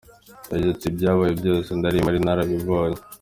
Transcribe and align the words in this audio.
Yagize 0.51 0.69
ati 0.73 0.85
“Ibyabaye 0.91 1.33
byose 1.41 1.69
nari 1.81 1.99
mpari 2.03 2.19
narabibonye. 2.21 2.99